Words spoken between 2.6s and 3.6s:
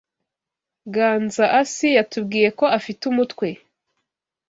afite umutwe.